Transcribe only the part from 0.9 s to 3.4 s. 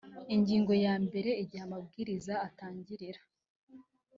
mbere igihe amabwiriza atangirira